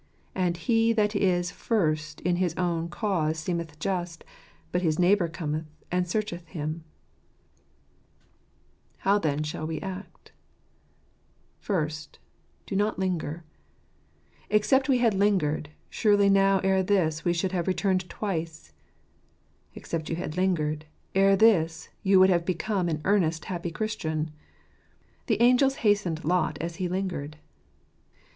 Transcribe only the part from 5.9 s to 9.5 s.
and searcheth him," How then